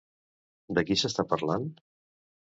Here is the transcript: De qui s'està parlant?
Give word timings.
De 0.77 0.83
qui 0.87 0.97
s'està 1.03 1.27
parlant? 1.35 1.69